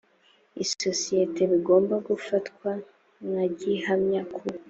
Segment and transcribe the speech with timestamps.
[0.63, 2.69] isosiyete bigomba gufatwa
[3.29, 4.43] nka gihamya ku